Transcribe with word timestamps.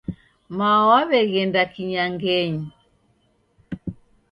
Mao 0.57 0.81
waweghenda 0.91 1.61
kinyangenyi 1.73 2.67